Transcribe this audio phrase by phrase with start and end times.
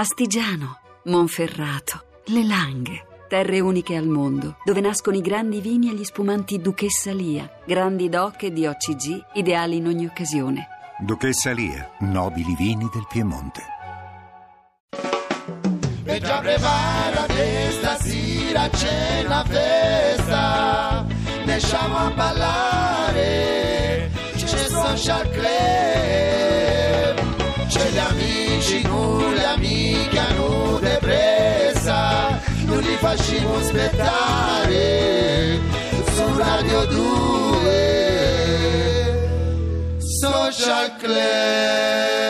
[0.00, 3.04] Astigiano, Monferrato, Le Langhe.
[3.28, 8.08] Terre uniche al mondo, dove nascono i grandi vini e gli spumanti Duchessa Lia, grandi
[8.08, 10.68] DOC e DOCG, ideali in ogni occasione.
[11.00, 13.60] Duchessa Lia, nobili vini del Piemonte.
[16.04, 21.06] E già preparate stasera c'è una festa
[21.44, 26.39] Ne a ballare C'è social club
[28.60, 34.68] amici con le amiche hanno depressa Non li facciamo aspettare
[36.12, 37.58] Su Radio 2
[39.98, 42.20] Social Club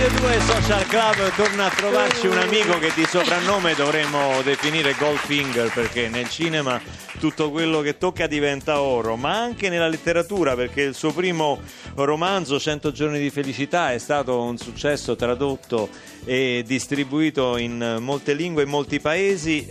[0.00, 5.70] Radio 2 Social Club torna a trovarci un amico che di soprannome dovremmo definire Goldfinger
[5.74, 6.80] perché nel cinema
[7.18, 11.60] tutto quello che tocca diventa oro, ma anche nella letteratura perché il suo primo
[11.96, 15.90] romanzo 100 giorni di felicità è stato un successo tradotto
[16.24, 19.68] e distribuito in molte lingue in molti paesi,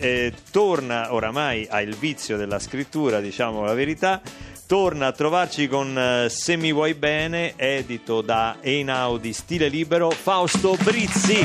[0.51, 4.21] torna oramai ha il vizio della scrittura, diciamo la verità
[4.69, 10.77] torna a trovarci con eh, Se mi vuoi bene, edito da Einaudi Stile Libero, Fausto
[10.83, 11.43] Brizzi.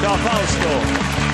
[0.00, 1.25] Ciao Fausto.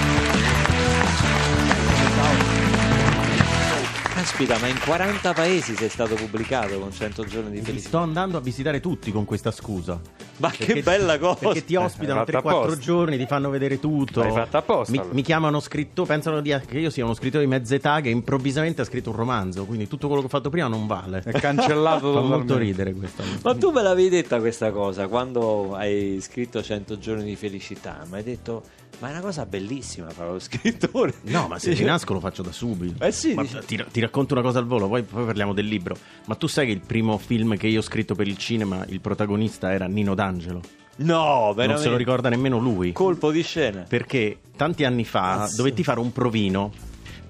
[4.35, 7.89] Caspita, ma in 40 paesi sei stato pubblicato con 100 giorni di Li felicità.
[7.89, 10.01] sto andando a visitare tutti con questa scusa.
[10.39, 11.35] Ma che bella cosa!
[11.35, 12.79] Perché ti ospitano Hai fatto 3-4 apposta.
[12.81, 14.21] giorni, ti fanno vedere tutto.
[14.23, 15.15] L'hai fatto apposta, Mi, allora.
[15.15, 18.85] mi chiamano scritto, pensano di- che io sia uno scrittore di mezz'età che improvvisamente ha
[18.87, 19.67] scritto un romanzo.
[19.67, 21.23] Quindi tutto quello che ho fatto prima non vale.
[21.23, 23.23] È cancellato Fa molto ridere questo.
[23.43, 28.03] Ma tu me l'avevi detta questa cosa quando hai scritto 100 giorni di felicità?
[28.09, 28.63] Mi hai detto,
[28.98, 31.15] ma è una cosa bellissima fare lo scrittore.
[31.23, 31.81] No, ma se Sì.
[31.83, 33.03] rinasco lo faccio da subito.
[33.05, 35.97] Eh sì, Ma ti, ti racconto una cosa al volo, poi, poi parliamo del libro.
[36.27, 39.01] Ma tu sai che il primo film che io ho scritto per il cinema, il
[39.01, 40.61] protagonista era Nino D'Angelo?
[40.95, 41.83] No, Non veramente.
[41.83, 42.93] se lo ricorda nemmeno lui.
[42.93, 43.85] Colpo di scena.
[43.89, 46.70] perché tanti anni fa dovetti fare un provino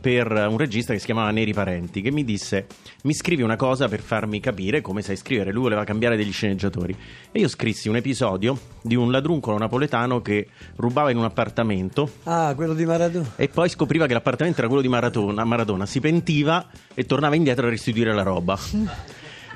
[0.02, 2.66] per un regista che si chiamava Neri Parenti che mi disse
[3.04, 6.94] mi scrivi una cosa per farmi capire come sai scrivere lui voleva cambiare degli sceneggiatori
[7.30, 12.52] e io scrissi un episodio di un ladruncolo napoletano che rubava in un appartamento Ah,
[12.56, 13.30] quello di Maradona.
[13.36, 17.66] e poi scopriva che l'appartamento era quello di Maradona, Maradona si pentiva e tornava indietro
[17.68, 18.58] a restituire la roba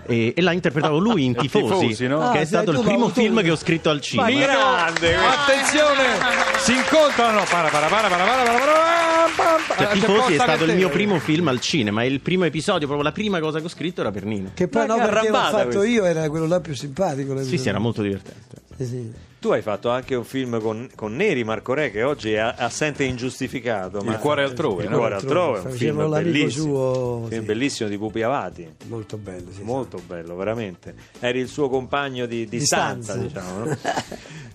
[0.08, 2.30] e, e l'ha interpretato lui in Tifosi, Tifosi, no?
[2.30, 5.16] che Ah, è stato il primo film che ho scritto al cinema Ma grande!
[5.16, 6.45] Attenzione!
[6.66, 7.44] Si incontrano!
[7.48, 8.56] Para, para, para, para, para, para,
[9.36, 9.76] para.
[9.76, 12.42] Cioè, Eh, Tifosi è Costa stato il mio primo film al cinema e il primo
[12.44, 14.50] episodio, proprio la prima cosa che ho scritto era per Nino.
[14.52, 15.84] Che poi Ma no, che perché l'ho fatto questa.
[15.86, 17.40] io, era quello là più simpatico.
[17.44, 18.56] Sì, sì, era molto divertente.
[18.78, 19.12] Sì, sì.
[19.46, 23.04] Tu hai fatto anche un film con, con Neri, Marco Re, che oggi è assente
[23.04, 24.00] e ingiustificato.
[24.02, 24.96] ma- Il cuore altrove, Il no?
[24.96, 26.64] cuore altrove, un Facevo film bellissimo.
[26.64, 27.46] suo, film sì.
[27.46, 28.68] bellissimo di Pupi Avati.
[28.88, 30.94] Molto bello, sì, Molto bello, veramente.
[31.20, 33.64] Eri il suo compagno di, di Di stanza, diciamo.
[33.66, 33.76] no?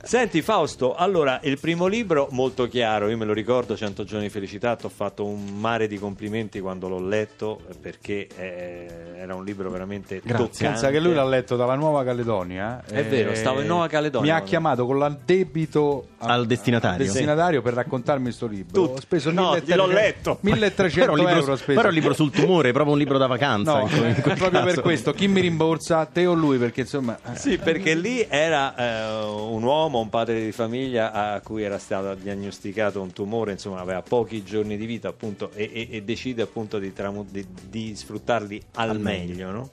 [0.03, 4.31] Senti Fausto, allora il primo libro molto chiaro, io me lo ricordo, 100 giorni di
[4.31, 9.45] felicità, ti ho fatto un mare di complimenti quando l'ho letto perché eh, era un
[9.45, 10.33] libro veramente Grazie.
[10.45, 10.63] toccante.
[10.65, 12.83] Pensa che lui l'ha letto dalla Nuova Caledonia.
[12.83, 14.33] È vero, stavo in Nuova Caledonia.
[14.33, 17.05] Mi ha chiamato con l'addebito a- Al destinatario.
[17.05, 18.81] al destinatario per raccontarmi questo libro.
[18.81, 18.93] Tutto.
[18.97, 20.37] Ho speso No, 1300 gliel'ho letto.
[20.41, 21.73] 1300 Però euro ho speso.
[21.77, 23.73] però un libro sul tumore, è proprio un libro da vacanza.
[23.77, 24.81] No, in quel- in quel proprio per caso.
[24.81, 25.13] questo.
[25.13, 26.57] Chi mi rimborsa, te o lui?
[26.57, 27.17] Perché insomma...
[27.31, 31.77] eh, Sì, perché lì era eh, un uomo, un padre di famiglia a cui era
[31.79, 36.41] stato diagnosticato un tumore, insomma aveva pochi giorni di vita appunto e, e- e decide
[36.41, 39.51] appunto di, tramu- di- di sfruttarli al, Al meglio.
[39.51, 39.69] no?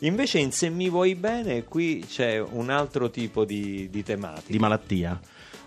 [0.00, 4.50] Invece in Se mi vuoi bene qui c'è un altro tipo di, di tematica.
[4.52, 5.18] Di malattia.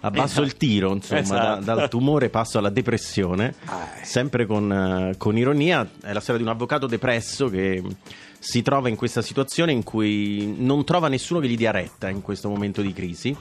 [0.02, 0.46] Abbasso Esatto.
[0.46, 1.64] il tiro, insomma, Esatto.
[1.66, 3.56] da- dal tumore passo alla depressione,
[4.04, 5.90] sempre con, eh, con ironia.
[6.02, 7.84] È la storia di un avvocato depresso che
[8.40, 12.22] si trova in questa situazione in cui non trova nessuno che gli dia retta in
[12.22, 13.36] questo momento di crisi.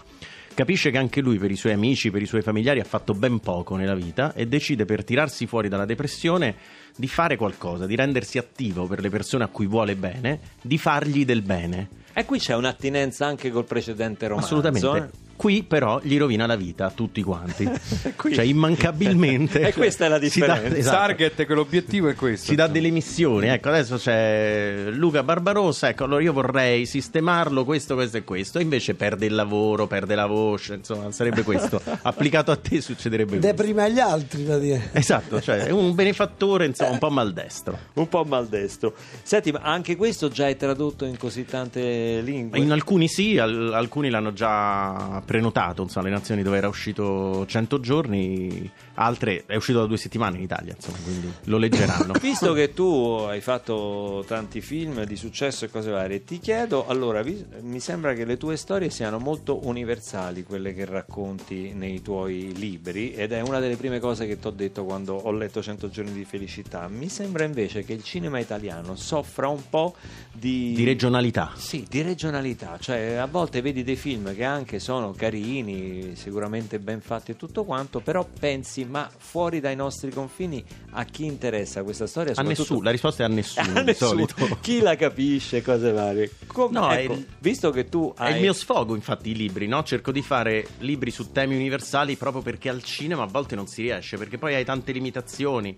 [0.52, 3.38] Capisce che anche lui, per i suoi amici, per i suoi familiari, ha fatto ben
[3.38, 6.56] poco nella vita e decide per tirarsi fuori dalla depressione
[6.96, 11.24] di fare qualcosa, di rendersi attivo per le persone a cui vuole bene, di fargli
[11.24, 11.88] del bene.
[12.12, 14.58] E qui c'è un'attinenza anche col precedente romanzo.
[14.58, 14.96] Assolutamente.
[15.14, 15.26] eh?
[15.38, 17.64] Qui però gli rovina la vita a tutti quanti.
[18.18, 19.60] Cioè immancabilmente.
[19.68, 20.76] E questa è la dà- differenza.
[20.76, 20.96] esatto.
[20.96, 22.46] Target che l'obiettivo è questo.
[22.48, 27.94] Si dà delle missioni, ecco adesso c'è Luca Barbarossa, ecco allora io vorrei sistemarlo questo,
[27.94, 32.50] questo e questo, e invece perde il lavoro, perde la voce, insomma sarebbe questo, applicato
[32.50, 33.46] a te succederebbe questo.
[33.46, 34.88] Deprima gli altri, da dire.
[34.92, 37.78] Esatto, cioè è un benefattore insomma un po' maldestro.
[37.94, 38.94] Un po' maldestro.
[39.22, 42.58] Senti, ma anche questo già è tradotto in così tante lingue?
[42.58, 47.80] In alcuni sì, al- alcuni l'hanno già prenotato, insomma, le nazioni dove era uscito 100
[47.80, 52.12] giorni, altre è uscito da due settimane in Italia, insomma, quindi lo leggeranno.
[52.20, 57.22] Visto che tu hai fatto tanti film di successo e cose varie, ti chiedo, allora,
[57.22, 62.52] vi- mi sembra che le tue storie siano molto universali, quelle che racconti nei tuoi
[62.54, 65.88] libri, ed è una delle prime cose che ti ho detto quando ho letto 100
[65.88, 66.67] giorni di felicità.
[66.90, 69.94] Mi sembra invece che il cinema italiano soffra un po'
[70.32, 70.72] di...
[70.74, 71.52] Di regionalità.
[71.56, 77.00] Sì, di regionalità, cioè a volte vedi dei film che anche sono carini, sicuramente ben
[77.00, 82.06] fatti e tutto quanto, però pensi, ma fuori dai nostri confini a chi interessa questa
[82.06, 82.32] storia?
[82.36, 84.10] A nessuno, la risposta è a nessuno, a di nessuno.
[84.10, 84.58] solito.
[84.60, 86.30] Chi la capisce, cose varie.
[86.46, 88.34] Com- No, è ecco, il- visto che tu È hai...
[88.34, 89.82] il mio sfogo, infatti, i libri, no?
[89.82, 93.82] Cerco di fare libri su temi universali proprio perché al cinema a volte non si
[93.82, 95.74] riesce, perché poi hai tante limitazioni.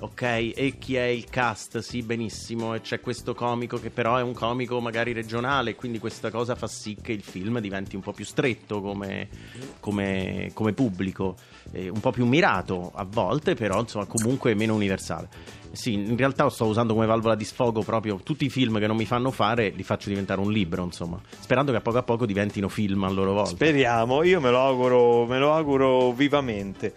[0.00, 1.78] Ok, e chi è il cast?
[1.78, 6.28] Sì, benissimo, e c'è questo comico che però è un comico magari regionale, quindi questa
[6.30, 9.28] cosa fa sì che il film diventi un po' più stretto come,
[9.78, 11.36] come- come pubblico,
[11.70, 15.28] eh, un po' più mirato a volte, però insomma comunque meno universale.
[15.70, 18.96] Sì, in realtà sto usando come valvola di sfogo proprio tutti i film che non
[18.96, 22.26] mi fanno fare, li faccio diventare un libro, insomma, sperando che a poco a poco
[22.26, 23.50] diventino film a loro volta.
[23.50, 26.92] Speriamo, io me lo auguro, me lo auguro vivamente.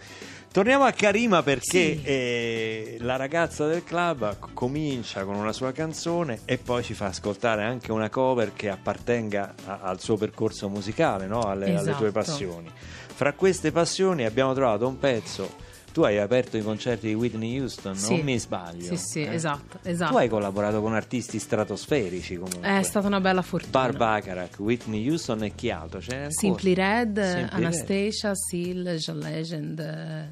[0.56, 2.00] Torniamo a Karima perché Sì.
[2.02, 7.62] eh, la ragazza del club comincia con una sua canzone e poi ci fa ascoltare
[7.62, 11.40] anche una cover che appartenga a- al suo percorso musicale, no?
[11.40, 12.10] alle, alle tue Esatto.
[12.10, 12.70] passioni.
[12.72, 15.64] Fra queste passioni abbiamo trovato un pezzo.
[15.96, 18.16] Tu hai aperto i concerti di Whitney Houston, Sì.
[18.16, 18.84] non mi sbaglio.
[18.84, 19.32] Sì, sì, eh?
[19.32, 20.12] esatto, esatto.
[20.12, 22.80] Tu hai collaborato con artisti stratosferici comunque.
[22.80, 23.70] È stata una bella fortuna.
[23.70, 26.02] Bar Bacharach, Whitney Houston e chi altro?
[26.28, 29.78] Simply Red, Simply Anastasia, Seal, John Legend,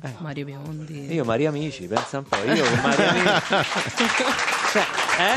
[0.03, 1.15] eh, Mario Biondi.
[1.15, 3.73] Io Maria Amici, pensa un po', io con Maria Amici.
[4.75, 4.83] Cioè,
[5.21, 5.37] eh?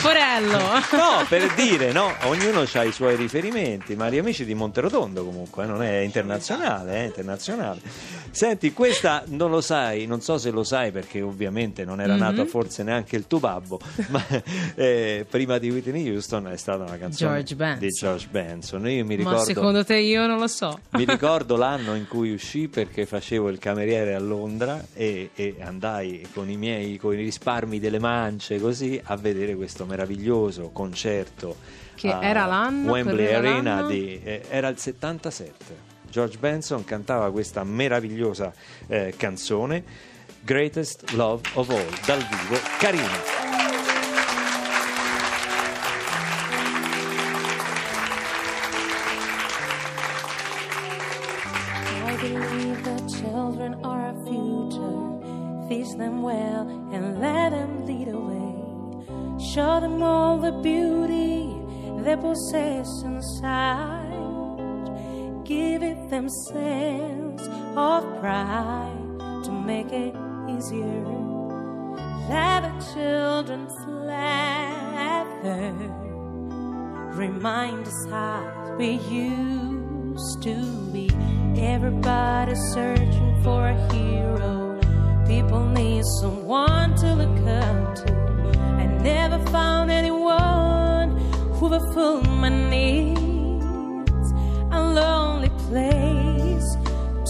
[0.00, 0.58] Porello!
[0.92, 2.10] No, per dire, no?
[2.22, 3.94] Ognuno ha i suoi riferimenti.
[3.96, 7.75] Maria Amici di Monterotondo comunque, eh, non è internazionale, è internazionale.
[8.30, 12.42] Senti, questa non lo sai, non so se lo sai perché ovviamente non era nato
[12.42, 12.48] Mhm.
[12.48, 14.22] forse neanche il tuo babbo, ma
[14.74, 18.86] eh, prima di Whitney Houston è stata una canzone George di George Benson.
[18.88, 20.78] Io mi Ma ricordo secondo te io non lo so.
[20.90, 26.26] Mi ricordo l'anno in cui uscì perché facevo il cameriere a Londra e, e andai
[26.34, 31.56] con i miei con i risparmi delle mance così a vedere questo meraviglioso concerto
[31.94, 32.90] Che era l'anno?
[32.92, 33.88] Wembley Arena l'anno?
[33.88, 35.85] di- eh, era il 77
[36.16, 38.50] George Benson cantava questa meravigliosa
[38.86, 39.84] eh, canzone
[40.40, 43.45] Greatest Love of All dal vivo Karina
[66.26, 70.14] Give it them sense of pride to make it
[70.48, 71.04] easier.
[72.28, 75.72] Let the children's laughter
[77.14, 80.56] remind us how we used to
[80.92, 81.10] be.
[81.56, 84.80] Everybody searching for a hero.
[85.28, 88.12] People need someone to look up to.
[88.58, 91.18] I never found anyone
[91.52, 93.22] who fulfilled my needs.
[94.72, 96.76] A lonely place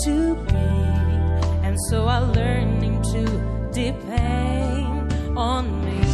[0.04, 0.68] to be,
[1.66, 6.05] and so I'm learning to depend on me.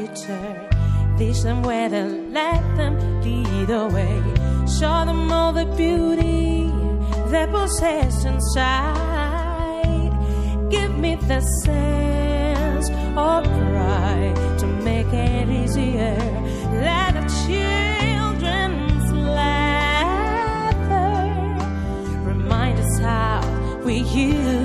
[0.00, 0.68] Future.
[1.18, 4.22] Teach them where to let them lead the way.
[4.78, 6.70] Show them all the beauty
[7.30, 10.12] they possess inside.
[10.70, 16.16] Give me the sense of pride to make it easier.
[16.72, 20.78] Let the children's laughter
[22.30, 23.40] remind us how
[23.84, 24.59] we used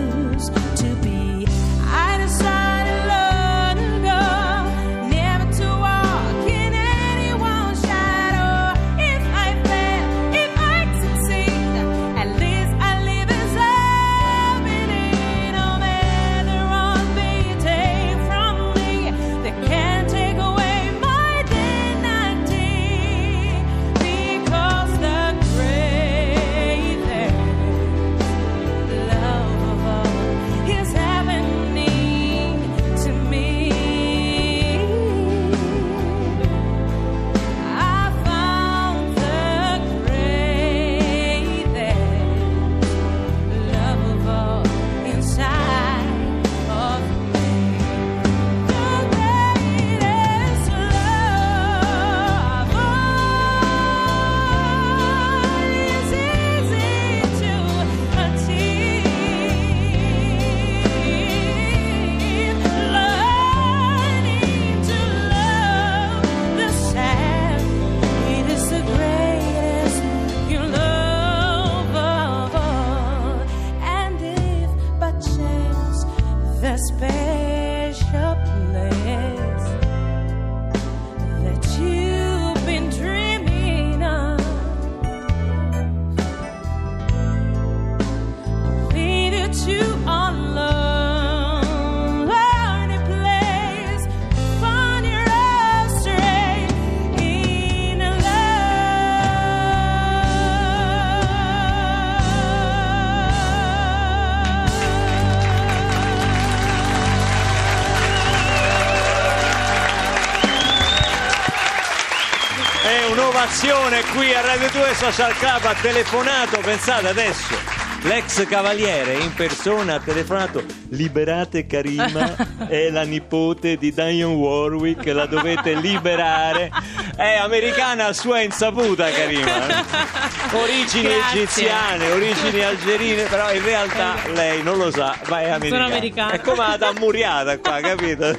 [113.36, 117.75] È un'ovazione qui a Radio 2 Social Club, ha telefonato, pensate adesso,
[118.06, 122.36] l'ex cavaliere in persona ha telefonato, liberate Karima,
[122.70, 126.72] è la nipote di Diane Warwick, la dovete liberare,
[127.16, 129.66] è americana a sua insaputa Karima,
[130.54, 131.42] origini Grazie.
[131.42, 135.86] egiziane, origini algerine, però in realtà lei non lo sa, ma è americana.
[135.86, 136.32] americana.
[136.32, 138.38] È come la tammuriata qua, capito?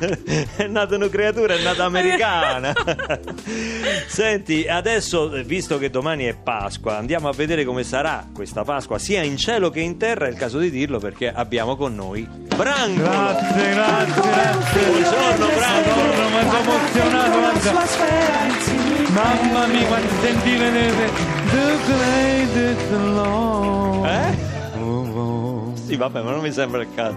[0.56, 2.72] È nata una creatura, è nata americana.
[4.06, 9.22] Senti, adesso, visto che domani è Pasqua, andiamo a vedere come sarà questa Pasqua, sia
[9.22, 13.08] in cielo che in terra, è il caso di dirlo perché abbiamo con noi Brancolo.
[13.08, 14.84] Grazie, grazie, grazie.
[14.84, 15.94] Buongiorno Brancolo.
[15.94, 17.72] Buongiorno, ma sono emozionato, guarda.
[19.10, 21.10] Mamma mia, quando senti vedere
[21.50, 24.08] The greatest love.
[24.08, 24.54] Eh?
[25.86, 27.16] Sì, vabbè, ma non mi sembra il caso.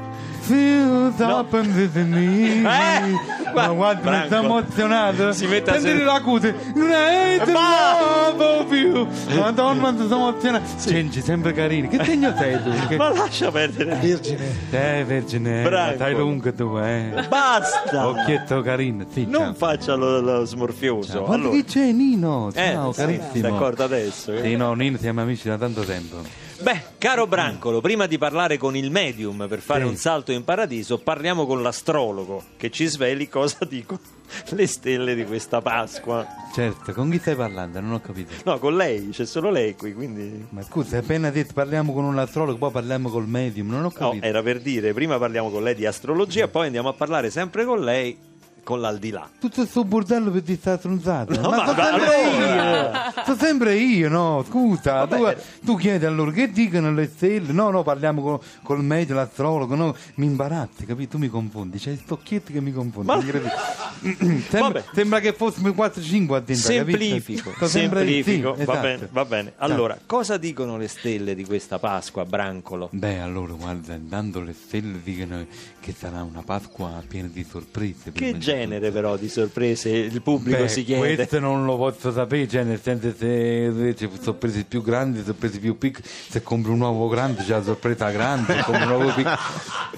[0.49, 2.63] Feels up and with me.
[2.69, 3.51] Eh?
[3.53, 5.31] Ma guarda, mi sta emozionato.
[5.31, 6.55] Si mette a Sentite sen- la cute.
[6.73, 9.07] Great Ma- love of you.
[9.35, 10.65] Madonna, quanto sto emozionato.
[10.77, 11.87] Senti, sempre carino.
[11.87, 12.69] Che segno sei tu?
[12.87, 12.95] Che...
[12.97, 13.95] Ma lascia perdere.
[14.01, 14.45] Vergine.
[14.71, 15.95] Eh, vergine, Branco.
[15.95, 17.25] stai lungo tu, eh.
[17.27, 18.07] Basta!
[18.07, 19.53] Occhietto carino, sì, Non ciao.
[19.53, 21.19] faccia lo, lo smorfioso.
[21.25, 21.55] Guarda Allora.
[21.55, 22.49] chi c'è, Nino.
[22.53, 23.31] Eh, Ciao, sì, carissimo.
[23.33, 24.31] si è accorto adesso.
[24.33, 24.41] eh?
[24.43, 26.17] Sì, no, Nino, siamo amici da tanto tempo.
[26.61, 29.87] Beh, caro Brancolo, prima di parlare con il medium per fare Sì.
[29.87, 34.01] un salto in paradiso, parliamo con l'astrologo che ci sveli cosa dicono
[34.49, 36.27] le stelle di questa Pasqua.
[36.53, 37.79] Certo, con chi stai parlando?
[37.79, 38.33] Non ho capito.
[38.43, 40.47] No, con lei, c'è solo lei qui, quindi...
[40.49, 43.81] Ma scusa, hai appena detto parliamo con un astrologo, poi parliamo col medium, non ho
[43.83, 44.25] No, capito.
[44.25, 47.79] era per dire, prima parliamo con lei di astrologia, poi andiamo a parlare sempre con
[47.81, 48.17] lei
[48.63, 49.29] con l'aldilà.
[49.39, 51.39] Tutto questo bordello per dire sta stronzata.
[51.39, 53.13] No, ma ma- sono sempre allora!
[53.15, 53.23] io.
[53.25, 54.45] Sono sempre io, no?
[54.47, 55.25] Scusa, tu,
[55.63, 57.51] tu chiedi allora che dicono le stelle?
[57.51, 59.95] No, no, parliamo col, col medium, l'astrologo, no?
[60.15, 61.11] Mi imbarazzi, capito?
[61.11, 63.07] Tu mi confondi, c'è sto occhietto che mi confondi.
[63.07, 63.21] Ma-
[64.49, 67.55] sembra, sembra che fossimo 4-5 a dentro, Semplifico, capito?
[67.55, 68.87] Sto semplifico, sì, va esatto.
[68.87, 69.53] bene, va bene.
[69.57, 72.89] Allora, cosa dicono le stelle di questa Pasqua, Brancolo?
[72.91, 75.45] Beh, allora, guarda, intanto le stelle dicono
[75.79, 78.11] che sarà una Pasqua piena di sorprese.
[78.11, 81.15] Che genere però di sorprese il pubblico Beh, si chiede?
[81.15, 85.77] questo non lo posso sapere, cioè nel senso se c'è sorprese più grandi, sorprese più
[85.77, 89.37] piccole, se compri un uovo grande c'è la sorpresa grande, se compri un uovo piccolo,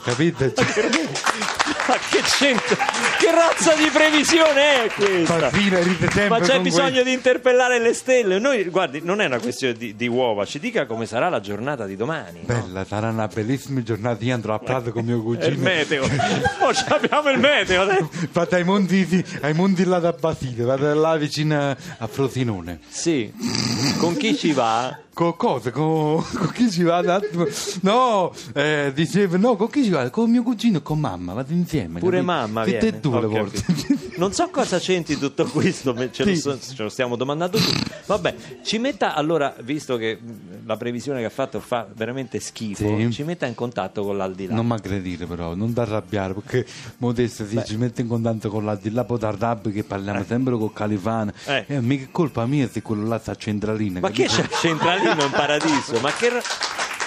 [0.04, 0.54] capito?
[0.54, 0.66] Cioè,
[1.88, 2.76] Ma che c'entra?
[3.18, 5.50] Che razza di previsione è questa?
[6.30, 8.40] Ma c'è bisogno quei- di interpellare le stelle.
[8.40, 11.86] Noi, guardi, non è una questione di, di uova, ci dica come sarà la giornata
[11.86, 12.40] di domani.
[12.46, 12.54] no?
[12.54, 14.24] Bella, sarà una bellissima giornata.
[14.24, 15.62] Io andrò a Prato con mio È il cugino.
[15.64, 16.04] meteo.
[16.62, 17.82] Oh, ci abbiamo il meteo.
[17.82, 18.10] adesso.
[18.32, 22.80] Vado ai monti, ai monti là da Basile, vado là vicino a Frosinone.
[22.88, 23.32] Sì.
[23.98, 24.96] Con chi ci va?
[25.14, 25.72] Con cosa?
[25.72, 27.00] Con, con chi ci va?
[27.00, 27.46] Un attimo.
[27.82, 30.10] No, eh, diceva, no, con chi ci va?
[30.10, 32.00] Con mio cugino e con mamma, vado insieme.
[32.00, 32.32] Pure capito?
[32.32, 32.98] mamma Tutte viene.
[32.98, 34.00] e due le volte.
[34.22, 37.82] Non so cosa c'entri tutto questo, ce lo, so- ce lo stiamo domandando tutti.
[38.06, 42.86] Vabbè, ci metta allora, visto che mh, la previsione che ha fatto fa veramente schifo,
[43.00, 43.12] Sì.
[43.12, 44.54] ci metta in contatto con l'aldilà.
[44.54, 48.64] Non mi aggredire però, non ti arrabbiare perché Modesta si ci mette in contatto con
[48.64, 51.64] l'aldilà poi t'arrabbi che parliamo sempre con Califano Eh.
[51.68, 51.82] eh.
[51.82, 54.48] mica è colpa mia se quello là sta a centralina Ma che capito?
[54.50, 54.70] c'è
[55.02, 56.00] centralino in paradiso?
[56.02, 56.42] Ma che, ra-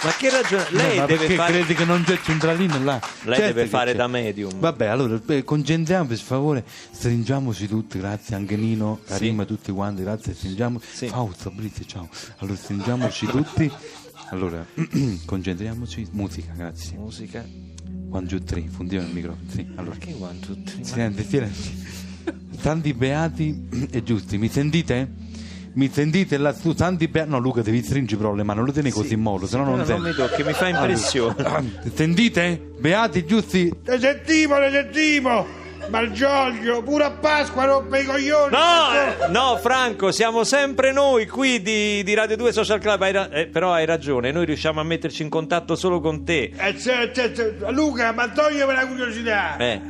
[0.05, 0.67] ma che ragione?
[0.71, 1.53] Lei ma deve perché fare.
[1.53, 3.01] credi che non c'è centralino là?
[3.23, 3.97] Lei Certo deve che fare c'è.
[3.97, 4.59] da medium.
[4.59, 10.35] Vabbè, allora beh, concentriamo per favore, stringiamoci tutti, grazie anche Nino, Karima, tutti quanti, grazie,
[10.35, 10.81] stringiamo.
[10.93, 11.09] Sì.
[11.09, 12.09] Fausto, Brizzi, ciao.
[12.39, 13.71] Allora stringiamoci tutti.
[14.31, 14.65] Allora,
[15.27, 16.97] concentriamoci, musica, grazie.
[16.97, 17.45] Musica.
[18.11, 19.49] One, two, three, fundiamo il microfono.
[19.51, 19.97] Sì, allora.
[19.97, 21.73] Che one, two, three, Silenzio, silenzio.
[22.63, 25.23] Tanti beati e giusti, mi sentite?
[25.75, 26.73] Mi sentite lassù?
[26.75, 27.31] Tanti beati.
[27.31, 29.65] No, Luca, devi stringere però le mani, non lo tieni così in modo, se no
[29.65, 30.03] non senti.
[30.03, 31.35] mi tocchi, mi fa impressione.
[31.95, 32.61] Sentite?
[32.79, 33.73] Beati, giusti?
[33.85, 35.63] Le sentimo, le sentimo!
[35.91, 38.51] Malgioglio, pure a Pasqua rompe i coglioni!
[38.53, 43.03] No, eh, no, Franco, siamo sempre noi qui di, di Radio 2 Social Club.
[43.03, 46.53] Hai ra- eh, però hai ragione, noi riusciamo a metterci in contatto solo con te.
[46.57, 49.57] Eh, se- se- Luca, ma toglimi la curiosità!
[49.59, 49.81] Eh.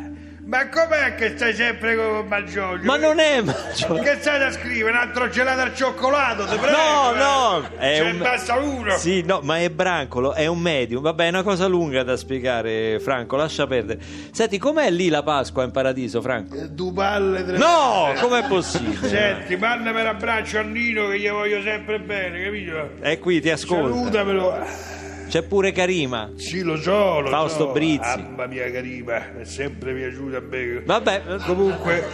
[0.46, 2.84] Ma com'è che stai sempre con Malgioglio?
[2.84, 3.42] Ma non è.
[3.42, 4.90] Che stai da scrivere?
[4.90, 6.76] Un altro gelato al cioccolato, ti prego?
[6.76, 7.18] No, eh?
[7.18, 8.96] no, è Ce un- basta uno!
[8.98, 11.00] Sì, no, ma è Brancolo, è un medium.
[11.02, 14.00] Vabbè, è una cosa lunga da spiegare, Franco, lascia perdere.
[14.32, 16.56] Senti, com'è lì la Pasqua in paradiso, Franco?
[16.56, 19.08] Eh, Du palle tre- No, com'è possibile?
[19.08, 22.90] Senti, mandami un abbraccio a Nino che gli voglio sempre bene, capito?
[23.00, 23.94] È qui, ti ascolta.
[23.94, 25.02] Salutamelo.
[25.28, 26.30] C'è pure Karima.
[26.36, 27.72] Sì, lo so, lo Fausto so.
[27.72, 28.22] Brizzi.
[28.22, 30.82] Mamma mia carina, mi è sempre piaciuta me.
[30.84, 32.04] Vabbè, Comunque,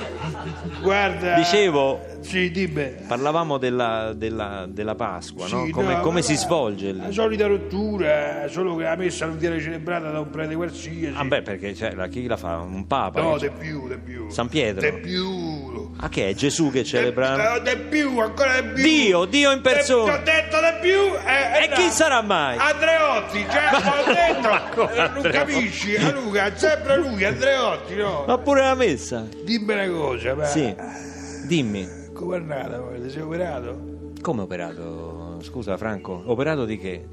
[0.82, 1.34] guarda...
[1.34, 2.92] dicevo, Sì, dimmi.
[3.06, 5.64] parlavamo della, della- della Pasqua, no?
[5.66, 9.60] Sì, Come, no, come si svolge La solita rottura, solo che la messa non viene
[9.60, 11.12] celebrata da un prete qualsiasi.
[11.16, 12.58] Ah, beh, perché cioè, chi la fa?
[12.58, 13.20] Un papa?
[13.20, 14.30] no, di più, di più.
[14.30, 14.88] San Pietro?
[14.90, 15.59] Di più.
[16.02, 17.58] Ah, che è Gesù che celebra?
[17.58, 18.82] di più, ancora di più.
[18.82, 20.16] Dio, Dio in persona.
[20.16, 20.98] Ti ho detto di più.
[21.26, 21.90] eh, E eh, chi no.
[21.90, 22.56] sarà mai?
[22.58, 24.88] Andreotti, già l'ho detto.
[24.90, 25.30] Eh, non Andreotti?
[25.30, 25.96] capisci?
[25.96, 28.24] A Luca, è sempre lui, Andreotti, no?
[28.26, 29.26] Ma pure la messa?
[29.44, 30.44] Dimmi una cosa, ma...
[30.46, 30.74] Sì.
[31.46, 32.80] Dimmi, Come è andata?
[33.02, 33.88] Ti sei operato?
[34.22, 35.19] come operato?
[35.42, 37.04] Scusa, Franco, operato di che?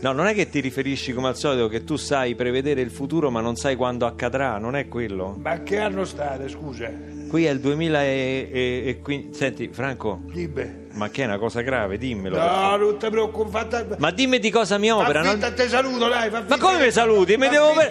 [0.00, 3.30] No, non è che ti riferisci come al solito che tu sai prevedere il futuro
[3.30, 5.36] ma non sai quando accadrà, non è quello?
[5.42, 6.90] Ma che anno state, scusa?
[7.28, 9.28] Qui è il 2015.
[9.32, 10.79] Senti, Franco, Dimmi.
[10.92, 12.36] Ma che è una cosa grave, dimmelo.
[12.38, 13.86] No, non ti preoccupare.
[13.98, 15.22] Ma dimmi di cosa mi opera.
[15.22, 16.30] non- finta te saluto, dai.
[16.30, 17.36] Ma come che- mi saluti?
[17.36, 17.88] Mi devo eh,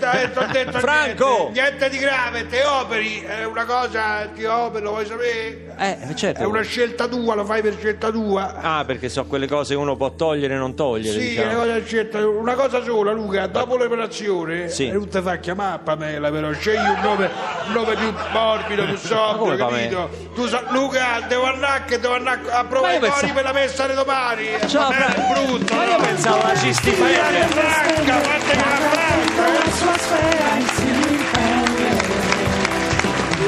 [0.51, 1.49] detto Franco!
[1.53, 3.21] Niente, niente di grave, te operi.
[3.21, 5.67] È una cosa, ti operi, lo vuoi sapere?
[5.77, 6.41] Eh, certo.
[6.41, 8.55] È una scelta tua, lo fai per scelta tua.
[8.55, 11.49] Ah, perché so quelle cose che uno può togliere e non togliere, Sì, diciamo.
[11.51, 13.47] è una cosa, scelta, una cosa sola, Luca.
[13.47, 14.87] Dopo l'operazione, Sì.
[14.87, 17.29] eh, non ti fa chiamare a Pamela, però scegli un nome,
[17.67, 18.97] un nome più morbido, più
[19.37, 20.09] come capito?
[20.35, 23.87] Tu sa- Luca, devo andare, che devo andare a Ma io pensavo- per la messa
[23.87, 24.45] di domani.
[24.67, 25.75] Ciao, Fra- è brutto.
[25.75, 26.03] Ma io no?
[26.03, 27.47] pensavo alla cistifellea.
[27.47, 30.49] Franca, guarda che la franca, eh.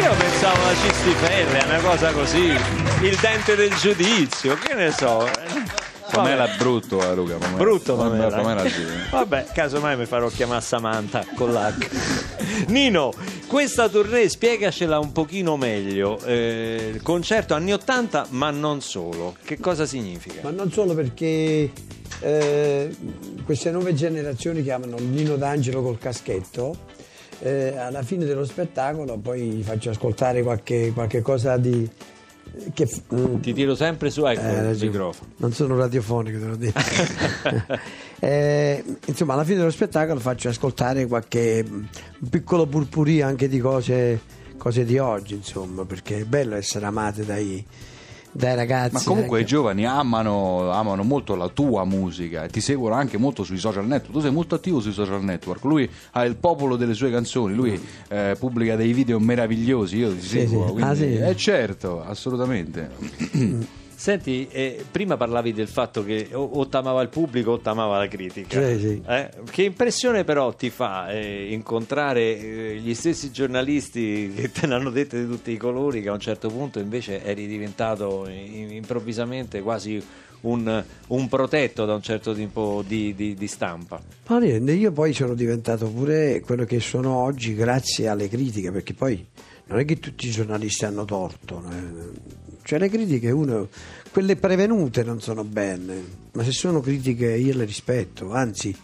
[0.02, 2.56] Io pensavo alla cistifellea, una cosa così.
[3.02, 5.30] Il dente del giudizio, che ne so.
[6.12, 7.36] Pamela è brutto, eh, Luca.
[7.36, 7.58] Pamela.
[7.58, 8.28] Brutto Pamela.
[8.30, 8.84] Pamela sì.
[9.10, 12.68] Vabbè, casomai mi farò chiamare Samantha con l'H.
[12.68, 13.14] Nino,
[13.48, 16.20] questa tournée spiegacela un pochino meglio.
[16.24, 19.36] Eh, concerto anni 80, ma non solo.
[19.44, 20.42] Che cosa significa?
[20.44, 21.72] Ma non solo perché
[22.20, 22.96] eh,
[23.46, 26.76] queste nuove generazioni chiamano Nino D'Angelo col caschetto.
[27.44, 31.90] eh, alla fine dello spettacolo poi gli faccio ascoltare qualche, qualche cosa di...
[32.74, 35.32] Che, mm, Ti tiro sempre su, ecco eh, il microfono.
[35.38, 36.80] Non sono radiofonico, te lo dico.
[38.24, 41.66] Eh, insomma, alla fine dello spettacolo faccio ascoltare qualche
[42.30, 44.22] piccolo purpurì anche di cose,
[44.58, 47.66] cose di oggi, insomma, perché è bello essere amate dai,
[48.32, 48.94] dai ragazzi.
[48.94, 53.18] Ma comunque i anche- giovani amano, amano molto la tua musica e ti seguono anche
[53.18, 54.14] molto sui social network.
[54.14, 55.64] Tu sei molto attivo sui social network.
[55.66, 59.98] Lui ha il popolo delle sue canzoni, lui eh, pubblica dei video meravigliosi.
[59.98, 60.68] Io ti Sì, seguo.
[60.68, 60.72] sì.
[60.74, 61.16] quindi- Ah, sì?
[61.18, 62.90] Eh certo, assolutamente.
[64.02, 68.08] Senti, eh, prima parlavi del fatto che o, o t'amava il pubblico o t'amava la
[68.08, 68.60] critica.
[68.60, 69.02] Sì, sì.
[69.06, 69.30] Eh?
[69.48, 75.18] Che impressione però ti fa eh, incontrare eh, gli stessi giornalisti che te l'hanno detto
[75.18, 80.04] di tutti i colori che a un certo punto invece eri diventato in- improvvisamente quasi
[80.42, 84.02] un, un protetto da un certo tipo di, di- di stampa?
[84.30, 88.96] Ma niente, io poi sono diventato pure quello che sono oggi grazie alle critiche, perché
[88.96, 89.24] poi
[89.68, 91.64] non è che tutti i giornalisti hanno torto.
[92.64, 93.68] Cioè le critiche, uno,
[94.12, 98.76] quelle prevenute non sono belle, ma se sono critiche io le rispetto, anzi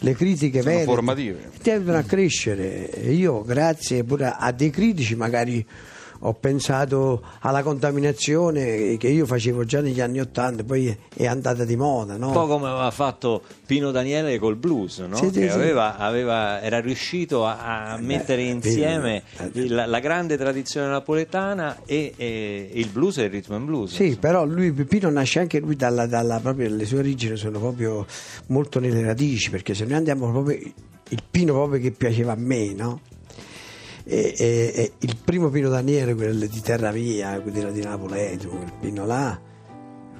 [0.00, 1.50] le critiche Sono vere formative.
[1.60, 2.84] tendono a crescere.
[3.10, 5.64] Io grazie pure a dei critici magari
[6.20, 11.76] ho pensato alla contaminazione che io facevo già negli anni Ottanta, poi è andata di
[11.76, 12.28] moda, no?
[12.28, 15.16] Un po' come aveva fatto Pino Daniele col blues, no?
[15.16, 20.36] Sì, sì, Che aveva- aveva- era riuscito a, a mettere insieme Pino, la, la grande
[20.36, 23.94] tradizione napoletana e, e il blues e il rhythm and blues.
[23.94, 28.06] Sì, però lui Pino nasce anche lui dalla, dalla proprio, le sue origini sono proprio
[28.46, 30.58] molto nelle radici, perché se noi andiamo proprio
[31.10, 33.00] il Pino proprio che piaceva a me, no?
[34.10, 38.72] E, e- e il primo Pino Daniele, quello di Terra Mia, quello di Napoleto, quel
[38.80, 39.38] Pino là,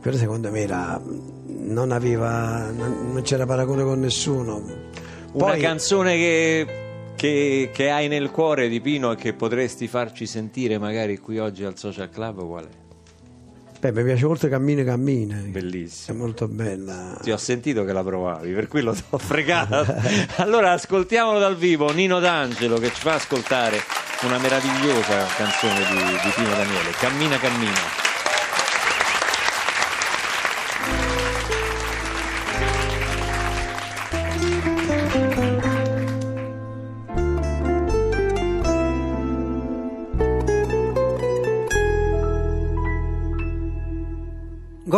[0.03, 1.01] quello secondo me era
[1.46, 4.57] non aveva non, non c'era paragone con nessuno.
[5.33, 6.66] Una Poi- canzone che,
[7.16, 11.64] che- che hai nel cuore di Pino e che potresti farci sentire magari qui oggi
[11.64, 12.88] al Social Club qual è?
[13.80, 15.36] Beh, mi piace molto Cammina Cammina.
[15.36, 16.18] È Bellissimo.
[16.18, 17.16] molto bella.
[17.22, 19.86] Ti ho sentito che la provavi, per quello ti ho fregato.
[20.42, 23.80] allora ascoltiamolo dal vivo, Nino D'Angelo che ci fa ascoltare
[24.22, 28.07] una meravigliosa canzone di, di Pino Daniele, Cammina Cammina.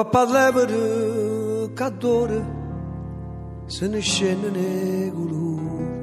[0.00, 2.42] Coppa levere cadore
[3.66, 5.98] se ne scende nei colori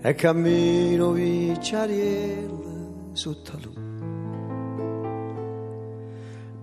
[0.00, 3.68] e cammino vicciariella sotto la.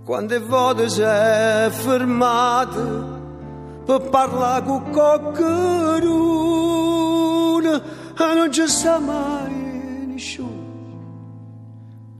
[0.03, 3.21] Quante volte si è fermata
[3.85, 5.45] per parlare con qualcuno
[7.75, 8.63] e non ci
[8.99, 10.61] mai nessuno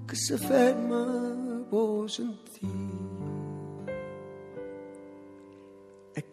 [0.05, 2.92] che si ferma può sentire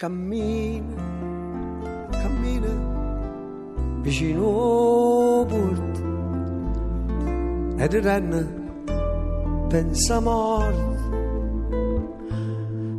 [0.01, 0.97] cammina,
[2.11, 2.73] cammina
[4.01, 6.01] vicino a porta
[7.85, 8.43] ed renne
[9.69, 10.99] pensa a morte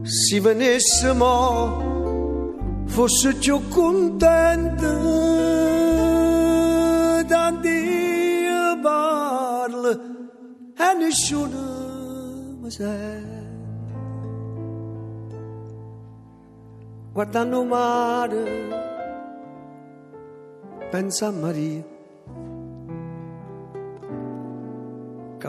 [0.03, 4.93] si venisse mo fosse più contenta
[7.27, 7.79] tanti
[8.79, 9.91] parla
[10.77, 13.50] e nessuno mi sente
[17.11, 18.43] guardando il mare,
[20.89, 21.83] pensa a Maria,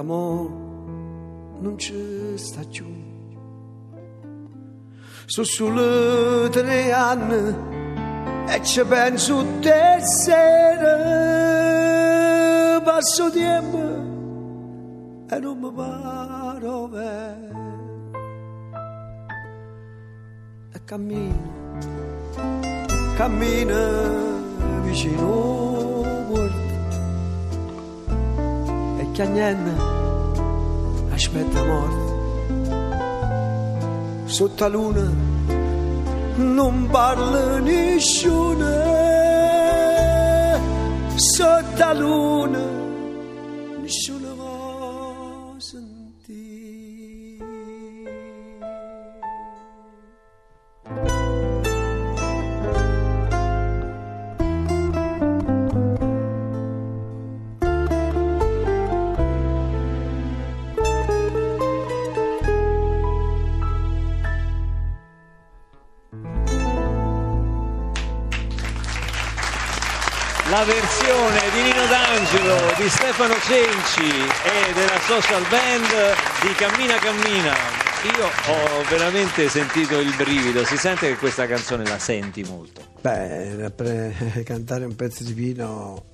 [0.02, 0.60] mo
[1.60, 2.84] non ci sta più.
[5.26, 7.54] Sono solo tre anni
[8.48, 10.90] e ci penso te sera,
[12.80, 13.78] passo tempo
[15.28, 17.61] e non mi paro bene.
[20.84, 21.34] Cammina,
[23.16, 24.10] cammina
[24.82, 26.96] vicino a porta
[28.98, 29.72] e che niente
[31.10, 32.10] aspetta morte.
[34.24, 35.10] Sotto la luna
[36.36, 38.66] non parla nessuno,
[41.14, 42.81] sotto la luna
[72.82, 77.54] di Stefano Cenci e della social band di Cammina Cammina.
[78.16, 82.80] Io ho veramente sentito il brivido, si sente che questa canzone la senti molto.
[83.00, 83.72] Beh,
[84.44, 86.06] cantare un pezzo di Pino,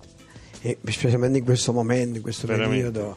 [0.61, 2.77] e specialmente in questo momento, in questo Veramente.
[2.77, 3.17] periodo,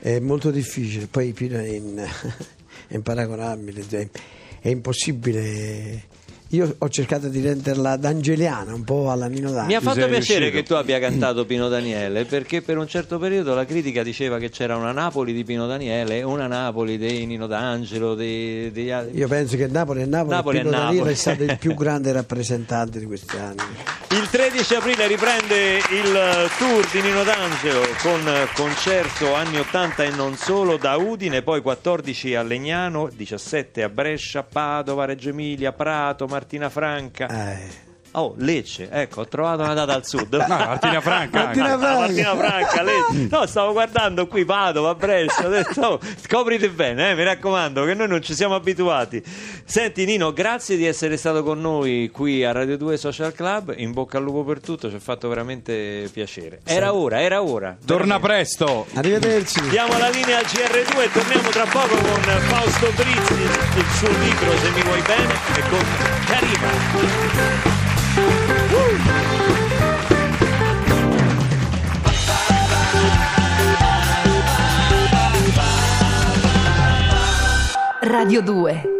[0.00, 1.06] è molto difficile.
[1.06, 1.96] Poi Pino è, in-
[2.88, 4.10] è imparagonabile,
[4.58, 6.08] è impossibile
[6.52, 9.66] io ho cercato di renderla d'angeliana, un po' alla Nino D'Angelo.
[9.66, 10.50] Mi ha fatto piacere riuscito.
[10.50, 14.50] che tu abbia cantato Pino Daniele perché per un certo periodo la critica diceva che
[14.50, 19.16] c'era una Napoli di Pino Daniele e una Napoli dei Nino D'Angelo, dei, degli altri.
[19.16, 21.12] Io penso che Napoli è Napoli, Napoli e Pino è Daniele Napoli.
[21.12, 23.62] è stato il più grande rappresentante di questi anni.
[24.10, 28.20] Il 13 aprile riprende il tour di Nino D'Angelo con
[28.54, 34.42] concerto anni 80 e non solo da Udine, poi 14 a Legnano, 17 a Brescia,
[34.42, 37.28] Padova, Reggio Emilia, Prato, Martina Franca.
[37.28, 37.88] Eh.
[38.12, 40.34] Oh, Lecce, ecco, ho trovato una data al sud.
[40.50, 41.44] No, Martina Franca.
[41.44, 41.78] Martina anche.
[41.78, 41.96] Franca.
[41.96, 43.28] Ah, Martina Franca, Lecce.
[43.30, 47.94] No, stavo guardando qui Padova, Brescia, ho detto, oh, scoprite bene, eh, mi raccomando, che
[47.94, 49.22] noi non ci siamo abituati.
[49.64, 53.92] Senti Nino, grazie di essere stato con noi qui a Radio 2 Social Club, in
[53.92, 56.62] bocca al lupo per tutto, ci ha fatto veramente piacere.
[56.64, 57.76] Era ora, era ora.
[57.84, 58.26] Torna Veramente.
[58.26, 58.86] presto.
[58.94, 59.68] Arrivederci.
[59.68, 64.56] Diamo la linea al GR2 e torniamo tra poco con Fausto Brizzi, il suo libro
[64.56, 66.70] Se mi vuoi bene e con Karima.
[78.02, 78.99] Radio 2